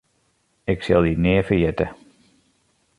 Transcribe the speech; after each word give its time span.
Ik 0.73 0.79
sil 0.85 1.01
dy 1.05 1.13
nea 1.23 1.43
ferjitte. 1.47 1.87